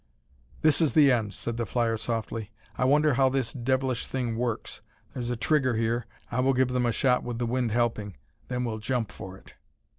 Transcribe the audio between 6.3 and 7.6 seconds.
I will give them a shot with the